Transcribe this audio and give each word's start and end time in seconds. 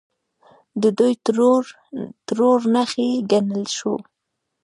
د 0.81 0.83
دوی 0.97 1.13
ټرور 2.27 2.59
نښې 2.73 3.09
ګڼلی 3.31 3.65
شو. 3.77 3.93